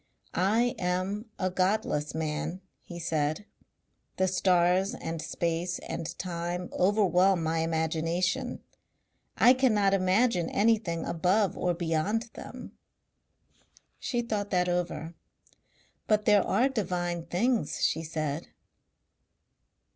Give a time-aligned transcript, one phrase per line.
[0.33, 3.45] "I am a godless man," he said.
[4.17, 8.63] "The stars and space and time overwhelm my imagination.
[9.37, 12.71] I cannot imagine anything above or beyond them."
[13.99, 15.13] She thought that over.
[16.07, 18.47] "But there are divine things," she said.